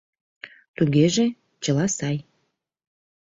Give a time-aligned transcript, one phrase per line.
[0.75, 1.25] —Тугеже,
[1.63, 2.17] чыла сай.